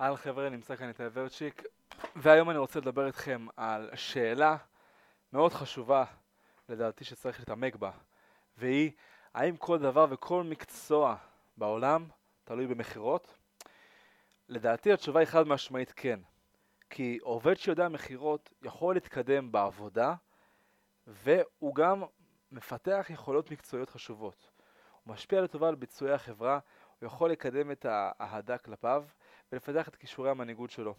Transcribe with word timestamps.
אהלן 0.00 0.16
חבר'ה, 0.16 0.48
נמצא 0.48 0.76
כאן 0.76 0.88
איתי 0.88 1.02
ורצ'יק, 1.12 1.62
והיום 2.16 2.50
אני 2.50 2.58
רוצה 2.58 2.80
לדבר 2.80 3.06
איתכם 3.06 3.46
על 3.56 3.90
שאלה 3.94 4.56
מאוד 5.32 5.52
חשובה, 5.52 6.04
לדעתי 6.68 7.04
שצריך 7.04 7.38
להתעמק 7.38 7.76
בה, 7.76 7.90
והיא, 8.58 8.90
האם 9.34 9.56
כל 9.56 9.78
דבר 9.78 10.06
וכל 10.10 10.42
מקצוע 10.42 11.16
בעולם 11.56 12.08
תלוי 12.44 12.66
במכירות? 12.66 13.38
לדעתי 14.48 14.92
התשובה 14.92 15.20
היא 15.20 15.26
חד 15.26 15.46
משמעית 15.46 15.92
כן, 15.96 16.20
כי 16.90 17.18
עובד 17.22 17.54
שיודע 17.54 17.88
מכירות 17.88 18.50
יכול 18.62 18.94
להתקדם 18.94 19.52
בעבודה, 19.52 20.14
והוא 21.06 21.74
גם 21.74 22.02
מפתח 22.52 23.06
יכולות 23.10 23.50
מקצועיות 23.50 23.90
חשובות. 23.90 24.50
הוא 25.04 25.14
משפיע 25.14 25.40
לטובה 25.40 25.68
על 25.68 25.74
ביצועי 25.74 26.12
החברה, 26.12 26.58
הוא 26.98 27.06
יכול 27.06 27.30
לקדם 27.30 27.70
את 27.70 27.86
האהדה 27.88 28.58
כלפיו 28.58 29.04
ולפתח 29.52 29.88
את 29.88 29.96
כישורי 29.96 30.30
המנהיגות 30.30 30.70
שלו. 30.70 30.94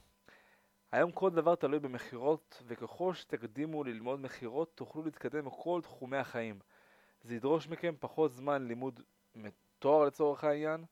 היום 0.91 1.11
כל 1.11 1.29
דבר 1.29 1.55
תלוי 1.55 1.79
במכירות, 1.79 2.63
וככל 2.67 3.13
שתקדימו 3.13 3.83
ללמוד 3.83 4.21
מכירות, 4.21 4.71
תוכלו 4.75 5.03
להתקדם 5.03 5.45
בכל 5.45 5.79
תחומי 5.83 6.17
החיים. 6.17 6.59
זה 7.21 7.35
ידרוש 7.35 7.67
מכם 7.67 7.93
פחות 7.99 8.31
זמן 8.31 8.67
לימוד 8.67 8.99
תואר 9.79 10.05
לצורך 10.05 10.43
העניין, 10.43 10.85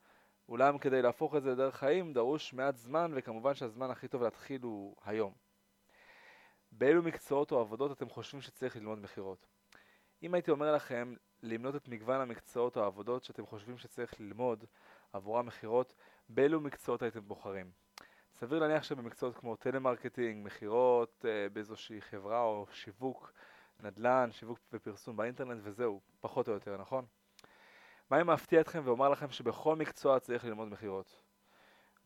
אולם 0.49 0.77
כדי 0.77 1.01
להפוך 1.01 1.35
את 1.35 1.43
זה 1.43 1.51
לדרך 1.51 1.75
חיים 1.75 2.13
דרוש 2.13 2.53
מעט 2.53 2.77
זמן, 2.77 3.11
וכמובן 3.15 3.53
שהזמן 3.53 3.91
הכי 3.91 4.07
טוב 4.07 4.23
להתחיל 4.23 4.61
הוא 4.61 4.95
היום. 5.03 5.33
באילו 6.71 7.03
מקצועות 7.03 7.51
או 7.51 7.59
עבודות 7.59 7.91
אתם 7.91 8.09
חושבים 8.09 8.41
שצריך 8.41 8.75
ללמוד 8.75 8.99
מכירות? 8.99 9.47
אם 10.23 10.33
הייתי 10.33 10.51
אומר 10.51 10.71
לכם 10.75 11.15
למנות 11.43 11.75
את 11.75 11.87
מגוון 11.87 12.21
המקצועות 12.21 12.77
או 12.77 12.83
העבודות 12.83 13.23
שאתם 13.23 13.45
חושבים 13.45 13.77
שצריך 13.77 14.19
ללמוד 14.19 14.65
עבורם 15.13 15.45
מכירות, 15.45 15.93
באילו 16.29 16.61
מקצועות 16.61 17.01
הייתם 17.01 17.27
בוחרים? 17.27 17.71
סביר 18.33 18.59
להניח 18.59 18.83
שבמקצועות 18.83 19.35
כמו 19.35 19.55
טלמרקטינג, 19.55 20.45
מכירות 20.45 21.25
אה, 21.27 21.49
באיזושהי 21.53 22.01
חברה 22.01 22.41
או 22.41 22.67
שיווק, 22.71 23.33
נדל"ן, 23.79 24.29
שיווק 24.31 24.59
ופרסום 24.73 25.17
באינטרנט 25.17 25.61
וזהו, 25.63 26.01
פחות 26.19 26.47
או 26.47 26.53
יותר, 26.53 26.77
נכון? 26.77 27.05
מה 28.09 28.21
אם 28.21 28.29
אפתיע 28.29 28.61
אתכם 28.61 28.81
ואומר 28.85 29.09
לכם 29.09 29.29
שבכל 29.29 29.75
מקצוע 29.75 30.19
צריך 30.19 30.45
ללמוד 30.45 30.67
מכירות? 30.67 31.23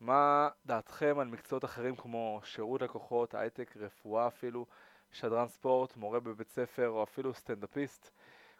מה 0.00 0.48
דעתכם 0.66 1.18
על 1.18 1.28
מקצועות 1.28 1.64
אחרים 1.64 1.96
כמו 1.96 2.40
שירות 2.44 2.82
לקוחות, 2.82 3.34
הייטק, 3.34 3.76
רפואה 3.76 4.26
אפילו, 4.26 4.66
שדרן 5.12 5.48
ספורט, 5.48 5.96
מורה 5.96 6.20
בבית 6.20 6.48
ספר 6.48 6.88
או 6.88 7.02
אפילו 7.02 7.34
סטנדאפיסט? 7.34 8.10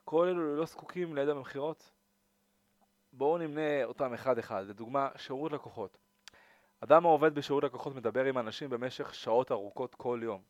כל 0.04 0.28
אלו 0.28 0.56
לא 0.56 0.66
זקוקים 0.66 1.14
לידע 1.14 1.34
במכירות? 1.34 1.92
בואו 3.16 3.38
נמנה 3.38 3.84
אותם 3.84 4.14
אחד 4.14 4.38
אחד. 4.38 4.64
לדוגמה, 4.68 5.08
שירות 5.16 5.52
לקוחות. 5.52 5.98
אדם 6.80 7.06
העובד 7.06 7.34
בשירות 7.34 7.64
לקוחות 7.64 7.94
מדבר 7.94 8.24
עם 8.24 8.38
אנשים 8.38 8.70
במשך 8.70 9.14
שעות 9.14 9.52
ארוכות 9.52 9.94
כל 9.94 10.20
יום. 10.22 10.42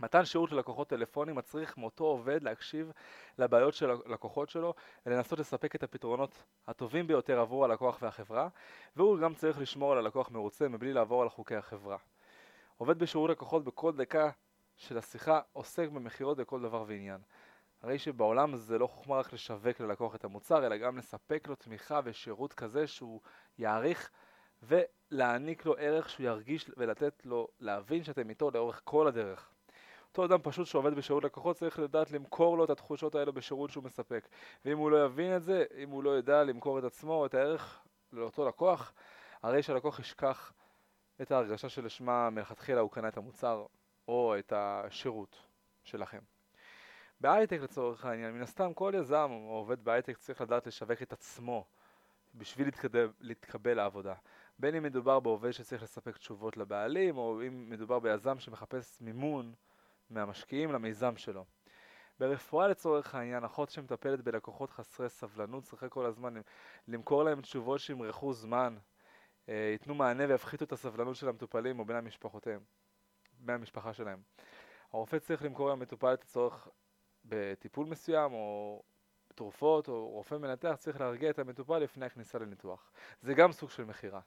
מתן 0.00 0.24
שירות 0.24 0.52
ללקוחות 0.52 0.88
טלפוני 0.88 1.32
מצריך 1.32 1.78
מאותו 1.78 2.04
עובד 2.04 2.42
להקשיב 2.42 2.92
לבעיות 3.38 3.74
של 3.74 3.90
הלקוחות 3.90 4.48
שלו 4.48 4.74
ולנסות 5.06 5.38
לספק 5.38 5.74
את 5.74 5.82
הפתרונות 5.82 6.44
הטובים 6.66 7.06
ביותר 7.06 7.40
עבור 7.40 7.64
הלקוח 7.64 7.98
והחברה 8.02 8.48
והוא 8.96 9.18
גם 9.18 9.34
צריך 9.34 9.58
לשמור 9.58 9.92
על 9.92 9.98
הלקוח 9.98 10.30
מרוצה 10.30 10.68
מבלי 10.68 10.92
לעבור 10.92 11.22
על 11.22 11.28
חוקי 11.28 11.56
החברה. 11.56 11.96
עובד 12.76 12.98
בשירות 12.98 13.30
לקוחות 13.30 13.64
בכל 13.64 13.92
דקה 13.92 14.30
של 14.76 14.98
השיחה 14.98 15.40
עוסק 15.52 15.88
במכירות 15.88 16.36
בכל 16.36 16.62
דבר 16.62 16.84
ועניין. 16.86 17.20
הרי 17.84 17.98
שבעולם 17.98 18.56
זה 18.56 18.78
לא 18.78 18.86
חוכמה 18.86 19.16
רק 19.16 19.32
לשווק 19.32 19.80
ללקוח 19.80 20.14
את 20.14 20.24
המוצר, 20.24 20.66
אלא 20.66 20.76
גם 20.76 20.98
לספק 20.98 21.48
לו 21.48 21.54
תמיכה 21.54 22.00
ושירות 22.04 22.52
כזה 22.52 22.86
שהוא 22.86 23.20
יעריך 23.58 24.10
ולהעניק 24.62 25.66
לו 25.66 25.74
ערך 25.78 26.10
שהוא 26.10 26.26
ירגיש 26.26 26.70
ולתת 26.76 27.22
לו 27.24 27.48
להבין 27.60 28.04
שאתם 28.04 28.30
איתו 28.30 28.50
לאורך 28.50 28.80
כל 28.84 29.06
הדרך. 29.06 29.50
אותו 30.08 30.24
אדם 30.24 30.38
פשוט 30.42 30.66
שעובד 30.66 30.94
בשירות 30.94 31.24
לקוחות 31.24 31.56
צריך 31.56 31.78
לדעת 31.78 32.10
למכור 32.10 32.58
לו 32.58 32.64
את 32.64 32.70
התחושות 32.70 33.14
האלה 33.14 33.32
בשירות 33.32 33.70
שהוא 33.70 33.84
מספק. 33.84 34.28
ואם 34.64 34.78
הוא 34.78 34.90
לא 34.90 35.04
יבין 35.04 35.36
את 35.36 35.42
זה, 35.42 35.64
אם 35.76 35.90
הוא 35.90 36.04
לא 36.04 36.18
ידע 36.18 36.44
למכור 36.44 36.78
את 36.78 36.84
עצמו, 36.84 37.26
את 37.26 37.34
הערך 37.34 37.82
לאותו 38.12 38.48
לקוח, 38.48 38.92
הרי 39.42 39.62
שהלקוח 39.62 39.98
ישכח 39.98 40.52
את 41.22 41.32
ההרגשה 41.32 41.68
שלשמה 41.68 42.30
מלכתחילה 42.30 42.80
הוא 42.80 42.90
קנה 42.90 43.08
את 43.08 43.16
המוצר 43.16 43.66
או 44.08 44.38
את 44.38 44.52
השירות 44.56 45.36
שלכם. 45.82 46.33
בהייטק 47.20 47.60
לצורך 47.60 48.04
העניין, 48.04 48.32
מן 48.34 48.42
הסתם 48.42 48.74
כל 48.74 48.92
יזם 48.96 49.28
או 49.30 49.50
עובד 49.50 49.84
בהייטק 49.84 50.16
צריך 50.16 50.40
לדעת 50.40 50.66
לשווק 50.66 51.02
את 51.02 51.12
עצמו 51.12 51.64
בשביל 52.34 52.66
להתקדם, 52.66 53.08
להתקבל 53.20 53.74
לעבודה. 53.74 54.14
בין 54.58 54.74
אם 54.74 54.82
מדובר 54.82 55.20
בעובד 55.20 55.50
שצריך 55.50 55.82
לספק 55.82 56.16
תשובות 56.16 56.56
לבעלים, 56.56 57.16
או 57.16 57.42
אם 57.46 57.70
מדובר 57.70 57.98
ביזם 57.98 58.38
שמחפש 58.38 59.00
מימון 59.00 59.54
מהמשקיעים 60.10 60.72
למיזם 60.72 61.16
שלו. 61.16 61.44
ברפואה 62.20 62.68
לצורך 62.68 63.14
העניין, 63.14 63.44
אחות 63.44 63.70
שמטפלת 63.70 64.20
בלקוחות 64.20 64.70
חסרי 64.70 65.08
סבלנות 65.08 65.64
צריכה 65.64 65.88
כל 65.88 66.06
הזמן 66.06 66.34
למכור 66.88 67.24
להם 67.24 67.40
תשובות 67.40 67.80
שימרחו 67.80 68.32
זמן, 68.32 68.76
אה, 69.48 69.70
ייתנו 69.72 69.94
מענה 69.94 70.24
ויפחיתו 70.28 70.64
את 70.64 70.72
הסבלנות 70.72 71.16
של 71.16 71.28
המטופלים 71.28 71.78
או 71.78 71.84
בני 71.84 71.98
המשפחותיהם, 71.98 72.60
בני 73.38 73.52
המשפחה 73.52 73.92
שלהם. 73.92 74.22
הרופא 74.92 75.18
צריך 75.18 75.42
למכור 75.42 75.70
למטופל 75.70 76.14
את 76.14 76.22
הצורך 76.22 76.68
בטיפול 77.24 77.86
מסוים 77.86 78.32
או 78.32 78.82
תרופות 79.34 79.88
או 79.88 80.08
רופא 80.08 80.34
מנתח 80.34 80.74
צריך 80.78 81.00
להרגיע 81.00 81.30
את 81.30 81.38
המטופל 81.38 81.78
לפני 81.78 82.06
הכניסה 82.06 82.38
לניתוח. 82.38 82.92
זה 83.22 83.34
גם 83.34 83.52
סוג 83.52 83.70
של 83.70 83.84
מכירה. 83.84 84.20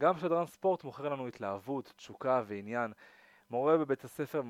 גם 0.00 0.18
שדרן 0.18 0.46
ספורט 0.46 0.84
מוכר 0.84 1.08
לנו 1.08 1.26
התלהבות, 1.26 1.92
תשוקה 1.96 2.42
ועניין. 2.46 2.92
מורה 3.50 3.78
בבית 3.78 4.04
הספר, 4.04 4.42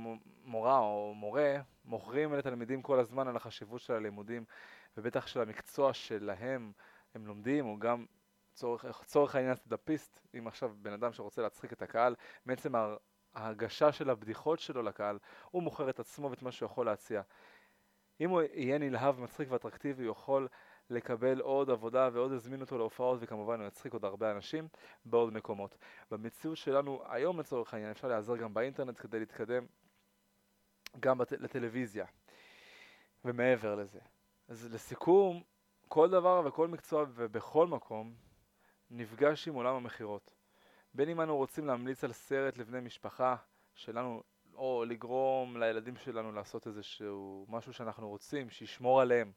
מורה 0.45 0.79
או 0.79 1.13
מורה, 1.17 1.57
מוכרים 1.85 2.33
לתלמידים 2.33 2.83
כל 2.83 3.01
הזמן 3.01 3.29
על 3.29 3.37
החשיבות 3.37 3.81
של 3.81 3.93
הלימודים 3.93 4.45
ובטח 4.97 5.27
של 5.27 5.41
המקצוע 5.41 5.93
שלהם 5.93 6.73
הם 7.15 7.27
לומדים, 7.27 7.67
או 7.67 7.79
גם 7.79 8.07
צורך, 8.53 9.05
צורך 9.05 9.35
העניין 9.35 9.55
סטדאפיסט, 9.55 10.21
אם 10.39 10.47
עכשיו 10.47 10.73
בן 10.83 10.93
אדם 10.93 11.13
שרוצה 11.13 11.43
להצחיק 11.43 11.73
את 11.73 11.83
הקהל, 11.83 12.15
בעצם 12.47 12.73
ההגשה 13.35 13.93
של 13.93 14.11
הבדיחות 14.11 14.59
שלו 14.59 14.83
לקהל, 14.83 15.19
הוא 15.51 15.63
מוכר 15.63 15.91
את 15.91 16.01
עצמו 16.01 16.31
ואת 16.31 16.43
מה 16.43 16.53
שהוא 16.53 16.67
יכול 16.67 16.87
להציע. 16.87 17.23
אם 18.21 18.31
הוא 18.31 18.43
יהיה 18.43 18.79
נלהב, 18.79 19.21
מצחיק 19.21 19.51
ואטרקטיבי, 19.51 20.05
הוא 20.05 20.13
יכול 20.13 20.49
לקבל 20.91 21.41
עוד 21.41 21.71
עבודה 21.71 22.09
ועוד 22.13 22.33
יזמין 22.33 22.61
אותו 22.61 22.79
להופעות 22.79 23.19
וכמובן 23.23 23.61
הוא 23.61 23.67
יצחיק 23.69 23.93
עוד 23.93 24.05
הרבה 24.05 24.31
אנשים 24.31 24.69
בעוד 25.05 25.33
מקומות. 25.33 25.79
במציאות 26.11 26.57
שלנו 26.57 27.03
היום 27.07 27.41
לצורך 27.41 27.75
העניין 27.75 27.91
אפשר 27.91 28.09
להיעזר 28.09 28.37
גם 28.37 28.55
באינטרנט 28.55 29.01
כדי 29.01 29.21
להתקדם 29.21 29.67
גם 31.01 31.19
בת... 31.19 31.33
לטלוויזיה 31.33 32.07
ומעבר 33.25 33.75
לזה. 33.75 34.01
אז 34.49 34.75
לסיכום, 34.75 35.43
כל 35.89 36.11
דבר 36.11 36.43
וכל 36.47 36.69
מקצוע 36.69 37.05
ובכל 37.09 37.67
מקום 37.67 38.15
נפגש 38.91 39.49
עם 39.49 39.55
עולם 39.55 39.75
המכירות. 39.75 40.35
בין 40.95 41.09
אם 41.09 41.21
אנו 41.21 41.37
רוצים 41.37 41.67
להמליץ 41.67 42.05
על 42.05 42.13
סרט 42.13 42.57
לבני 42.57 42.81
משפחה 42.81 43.37
שלנו 43.75 44.23
או 44.59 44.85
לגרום 44.85 45.57
לילדים 45.57 45.97
שלנו 45.97 46.33
לעשות 46.33 46.67
איזשהו 46.67 47.47
משהו 47.49 47.73
שאנחנו 47.73 48.09
רוצים, 48.09 48.51
שישמור 48.51 49.01
עליהם 49.01 49.33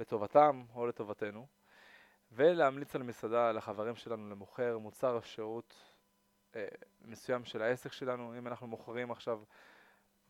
לטובתם 0.00 0.64
או 0.74 0.86
לטובתנו, 0.86 1.46
ולהמליץ 2.32 2.96
על 2.96 3.02
מסעדה 3.02 3.52
לחברים 3.52 3.96
שלנו 3.96 4.30
למוכר 4.30 4.78
מוצר 4.78 5.14
או 5.14 5.22
שירות 5.22 5.74
אה, 6.56 6.66
מסוים 7.00 7.44
של 7.44 7.62
העסק 7.62 7.92
שלנו, 7.92 8.38
אם 8.38 8.46
אנחנו 8.46 8.66
מוכרים 8.66 9.10
עכשיו 9.10 9.42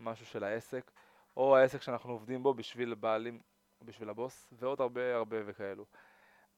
משהו 0.01 0.27
של 0.27 0.45
העסק, 0.45 0.91
או 1.37 1.57
העסק 1.57 1.83
שאנחנו 1.83 2.13
עובדים 2.13 2.43
בו 2.43 2.55
בשביל 2.55 2.95
בעלים, 2.95 3.41
בשביל 3.83 4.09
הבוס, 4.11 4.53
ועוד 4.53 4.81
הרבה 4.81 5.17
הרבה 5.17 5.37
וכאלו. 5.47 5.87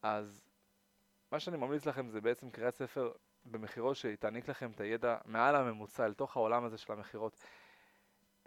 אז 0.03 0.45
מה 1.33 1.41
שאני 1.41 1.57
ממליץ 1.57 1.87
לכם 1.87 2.09
זה 2.09 2.21
בעצם 2.21 2.51
קריאת 2.51 2.75
ספר 2.75 3.13
במכירות 3.45 3.97
שתעניק 3.97 4.49
לכם 4.49 4.71
את 4.71 4.81
הידע 4.81 5.17
מעל 5.25 5.57
הממוצע 5.57 6.07
אל 6.07 6.15
תוך 6.15 6.37
העולם 6.37 6.65
הזה 6.65 6.79
של 6.79 6.93
המכירות. 6.93 7.45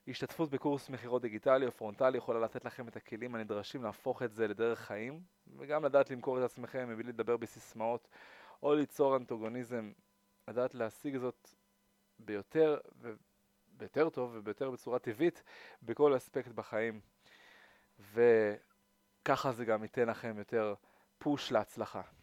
השתתפות 0.08 0.50
בקורס 0.50 0.90
מכירות 0.90 1.22
דיגיטלי 1.22 1.66
או 1.66 1.72
פרונטלי 1.72 2.18
יכולה 2.18 2.40
לתת 2.40 2.66
לכם 2.66 2.88
את 2.88 2.96
הכלים 2.96 3.36
הנדרשים 3.36 3.84
להפוך 3.84 4.24
את 4.24 4.34
זה 4.34 4.48
לדרך 4.48 4.80
חיים 4.80 5.22
וגם 5.58 5.86
לדעת 5.86 6.10
למכור 6.10 6.40
את 6.40 6.44
עצמכם 6.44 6.90
מבלי 6.90 7.04
לדבר 7.04 7.38
בסיסמאות 7.38 8.08
או 8.64 8.74
ליצור 8.74 9.16
אנטוגוניזם, 9.16 9.92
לדעת 10.48 10.76
להשיג 10.76 11.18
זאת 11.18 11.50
ביותר 12.20 12.78
וביותר 13.02 14.10
טוב 14.10 14.32
וביותר 14.36 14.72
בצורה 14.72 15.00
טבעית 15.00 15.44
בכל 15.84 16.18
אספקט 16.18 16.52
בחיים 16.52 17.00
וככה 18.14 19.52
זה 19.52 19.66
גם 19.66 19.84
ייתן 19.84 20.10
לכם 20.10 20.38
יותר 20.38 20.74
פוש 21.18 21.52
להצלחה. 21.52 22.02